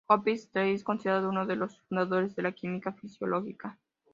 Hoppe-Seyler 0.07 0.73
es 0.73 0.83
considerado 0.83 1.29
uno 1.29 1.45
de 1.45 1.55
los 1.57 1.79
fundadores 1.81 2.35
de 2.35 2.41
la 2.41 2.53
química 2.53 2.91
fisiológica. 2.93 3.77